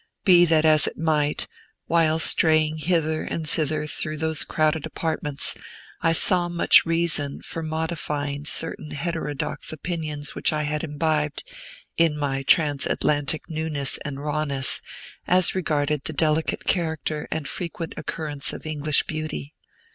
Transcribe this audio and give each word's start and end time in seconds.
Be 0.25 0.45
that 0.45 0.65
as 0.65 0.87
it 0.87 0.97
might, 0.97 1.47
while 1.85 2.17
straying 2.17 2.79
hither 2.79 3.21
and 3.21 3.47
thither 3.47 3.85
through 3.85 4.17
those 4.17 4.43
crowded 4.43 4.83
apartments, 4.87 5.53
I 6.01 6.11
saw 6.11 6.49
much 6.49 6.87
reason 6.87 7.43
for 7.43 7.61
modifying 7.61 8.45
certain 8.45 8.89
heterodox 8.89 9.71
opinions 9.71 10.33
which 10.33 10.51
I 10.51 10.63
had 10.63 10.83
imbibed, 10.83 11.43
in 11.97 12.17
my 12.17 12.41
Transatlantic 12.41 13.47
newness 13.47 13.99
and 14.03 14.19
rawness, 14.19 14.81
as 15.27 15.53
regarded 15.53 16.05
the 16.05 16.13
delicate 16.13 16.63
character 16.65 17.27
and 17.29 17.47
frequent 17.47 17.93
occurrence 17.95 18.53
of 18.53 18.65
English 18.65 19.03
beauty. 19.03 19.53